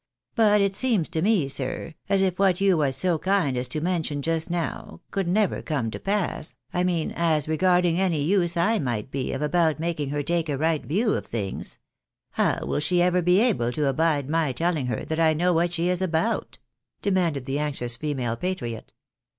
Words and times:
But 0.33 0.61
it 0.61 0.73
seems 0.75 1.09
to 1.09 1.21
me, 1.21 1.47
sir, 1.47 1.93
as 2.09 2.23
if 2.23 2.39
what 2.39 2.59
you 2.59 2.77
was 2.77 2.95
so 2.95 3.19
kind 3.19 3.55
as 3.55 3.67
to 3.67 3.81
mention 3.81 4.23
just 4.23 4.49
DOW, 4.51 4.99
could 5.11 5.27
never 5.27 5.61
come 5.61 5.91
to 5.91 5.99
pass, 5.99 6.55
I 6.73 6.83
mean 6.83 7.13
as 7.15 7.47
regarding 7.47 7.99
any 7.99 8.23
use 8.23 8.57
I 8.57 8.79
might 8.79 9.11
be 9.11 9.31
of 9.31 9.43
about 9.43 9.77
making 9.79 10.09
her 10.09 10.23
take 10.23 10.47
the 10.47 10.57
right 10.57 10.83
view 10.83 11.13
of 11.13 11.27
things. 11.27 11.77
How 12.31 12.65
will 12.65 12.79
she 12.79 12.99
ever 13.03 13.21
be 13.21 13.41
able 13.41 13.71
to 13.73 13.85
abide 13.87 14.27
my 14.27 14.53
telling 14.53 14.87
her 14.87 15.05
that 15.05 15.19
I 15.19 15.35
know 15.35 15.53
what 15.53 15.71
she 15.71 15.87
is 15.87 16.01
about?" 16.01 16.57
demanded 17.03 17.45
the 17.45 17.59
anxious 17.59 17.95
female 17.95 18.35
patriot. 18.35 18.93